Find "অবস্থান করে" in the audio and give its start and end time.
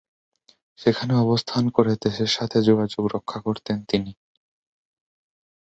1.15-1.91